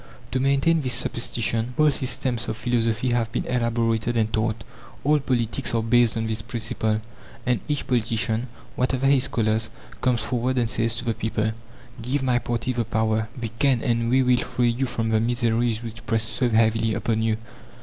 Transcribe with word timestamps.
To 0.31 0.39
maintain 0.39 0.81
this 0.81 0.93
superstition 0.95 1.75
whole 1.77 1.91
systems 1.91 2.47
of 2.49 2.57
philosophy 2.57 3.11
have 3.11 3.31
been 3.31 3.45
elaborated 3.45 4.17
and 4.17 4.33
taught; 4.33 4.63
all 5.03 5.19
politics 5.19 5.75
are 5.75 5.83
based 5.83 6.17
on 6.17 6.25
this 6.25 6.41
principle; 6.41 7.01
and 7.45 7.59
each 7.67 7.85
politician, 7.85 8.47
whatever 8.75 9.05
his 9.05 9.27
colours, 9.27 9.69
comes 10.01 10.23
forward 10.23 10.57
and 10.57 10.67
says 10.71 10.95
to 10.95 11.05
the 11.05 11.13
people, 11.13 11.51
"Give 12.01 12.23
my 12.23 12.39
party 12.39 12.73
the 12.73 12.83
power; 12.83 13.29
we 13.39 13.49
can 13.59 13.83
and 13.83 14.09
we 14.09 14.23
will 14.23 14.37
free 14.41 14.71
you 14.71 14.87
from 14.87 15.09
the 15.09 15.19
miseries 15.19 15.83
which 15.83 16.03
press 16.07 16.23
so 16.23 16.49
heavily 16.49 16.95
upon 16.95 17.21
you." 17.21 17.37